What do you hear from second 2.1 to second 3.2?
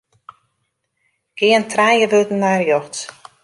wurden nei rjochts.